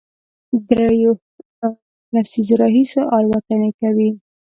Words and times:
درېیو 0.67 1.11
لسیزو 2.13 2.55
راهیسې 2.61 3.01
الوتنې 3.17 3.71
کوي، 3.79 4.09